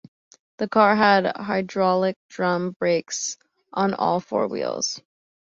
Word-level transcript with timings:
The 0.57 0.67
car 0.67 0.95
had 0.95 1.37
hydraulic 1.37 2.15
drum 2.27 2.71
brakes 2.79 3.37
on 3.71 3.93
all 3.93 4.19
four 4.19 4.47
wheels. 4.47 4.99